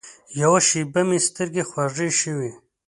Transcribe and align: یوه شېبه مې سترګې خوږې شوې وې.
یوه 0.41 0.59
شېبه 0.67 1.01
مې 1.07 1.19
سترګې 1.27 1.63
خوږې 1.69 2.09
شوې 2.19 2.35
وې. 2.39 2.51